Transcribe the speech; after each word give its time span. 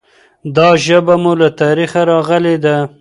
دا 0.55 0.69
ژبه 0.85 1.15
مو 1.23 1.33
له 1.41 1.49
تاریخه 1.61 2.01
راغلي 2.11 2.55
ده. 2.63 2.75